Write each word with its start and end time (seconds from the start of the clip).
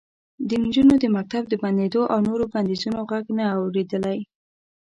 د 0.47 0.49
نجونو 0.63 0.93
د 0.99 1.05
مکتب 1.15 1.43
د 1.49 1.53
بندېدو 1.63 2.01
او 2.13 2.19
نورو 2.27 2.43
بندیزونو 2.53 2.99
غږ 3.09 3.25
نه 3.37 3.45
و 3.55 3.55
اورېدلی 3.61 4.17